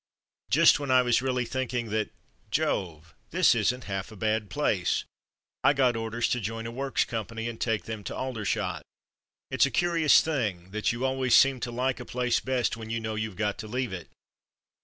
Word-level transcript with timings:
Just 0.49 0.79
when 0.79 0.89
I 0.89 1.03
was 1.03 1.21
really 1.21 1.45
thinking 1.45 1.91
that 1.91 2.09
''Jove, 2.49 3.13
this 3.29 3.53
isn't 3.53 3.83
half 3.83 4.11
a 4.11 4.15
bad 4.15 4.49
place," 4.49 5.03
I 5.63 5.73
got 5.73 5.95
orders 5.95 6.27
to 6.29 6.39
join 6.39 6.65
a 6.65 6.71
Works 6.71 7.05
company 7.05 7.47
and 7.47 7.61
take 7.61 7.83
them 7.83 8.03
to 8.05 8.15
Aldershot. 8.15 8.81
It's 9.51 9.67
a 9.67 9.69
curious 9.69 10.21
thing, 10.21 10.71
that 10.71 10.91
you 10.91 11.05
always 11.05 11.35
seem 11.35 11.59
to 11.59 11.71
like 11.71 11.99
a 11.99 12.05
place 12.05 12.39
best 12.39 12.75
when 12.75 12.89
you 12.89 12.99
know 12.99 13.13
you've 13.13 13.35
got 13.35 13.59
to 13.59 13.67
leave 13.67 13.93
it. 13.93 14.07